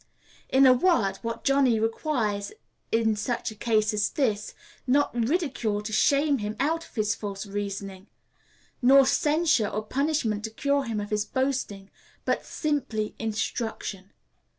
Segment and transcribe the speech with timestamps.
[0.49, 2.51] In a word, what Johnny requires
[2.91, 4.53] in such a case as this is,
[4.87, 8.07] not ridicule to shame him out of his false reasoning,
[8.81, 11.91] nor censure or punishment to cure him of his boasting,
[12.25, 14.11] but simply instruction.